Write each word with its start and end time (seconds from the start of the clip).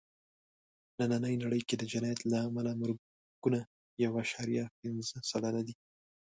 نننۍ 0.97 1.35
نړۍ 1.43 1.61
کې 1.67 1.75
د 1.77 1.83
جنایت 1.91 2.21
له 2.31 2.37
امله 2.47 2.71
مرګونه 2.81 3.59
یو 4.03 4.11
عشاریه 4.21 4.65
پینځه 4.79 5.17
سلنه 5.29 5.61
دي. 5.67 5.75